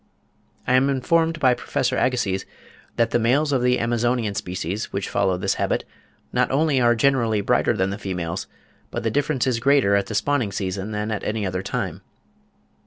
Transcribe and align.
I 0.65 0.73
am 0.73 0.89
informed 0.89 1.39
by 1.39 1.53
Professor 1.53 1.95
Agassiz 1.95 2.43
that 2.95 3.11
the 3.11 3.19
males 3.19 3.51
of 3.51 3.61
the 3.61 3.77
Amazonian 3.77 4.33
species 4.33 4.91
which 4.91 5.07
follow 5.07 5.37
this 5.37 5.53
habit, 5.61 5.83
"not 6.33 6.49
only 6.49 6.81
are 6.81 6.95
generally 6.95 7.41
brighter 7.41 7.77
than 7.77 7.91
the 7.91 7.99
females, 7.99 8.47
but 8.89 9.03
the 9.03 9.11
difference 9.11 9.45
is 9.45 9.59
greater 9.59 9.95
at 9.95 10.07
the 10.07 10.15
spawning 10.15 10.51
season 10.51 10.89
than 10.89 11.11
at 11.11 11.23
any 11.23 11.45
other 11.45 11.61
time." 11.61 12.01